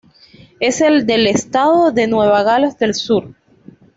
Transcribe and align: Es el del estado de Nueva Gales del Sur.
Es 0.59 0.81
el 0.81 1.05
del 1.05 1.27
estado 1.27 1.91
de 1.91 2.07
Nueva 2.07 2.41
Gales 2.41 2.79
del 2.79 2.95
Sur. 2.95 3.35